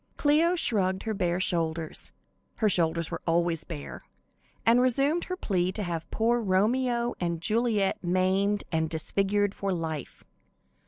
Cleo 0.17 0.55
shrugged 0.55 1.03
her 1.03 1.13
bare 1.13 1.39
shoulders 1.39 2.11
her 2.55 2.67
shoulders 2.67 3.11
were 3.11 3.21
always 3.27 3.63
bare 3.63 4.01
and 4.65 4.81
resumed 4.81 5.25
her 5.25 5.37
plea 5.37 5.71
to 5.73 5.83
have 5.83 6.09
poor 6.09 6.41
Romeo 6.41 7.13
and 7.19 7.39
Juliet 7.39 8.03
maimed 8.03 8.63
and 8.71 8.89
disfigured 8.89 9.53
for 9.53 9.71
life. 9.71 10.23